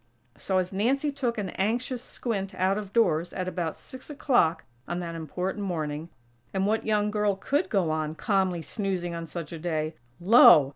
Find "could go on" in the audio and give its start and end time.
7.35-8.15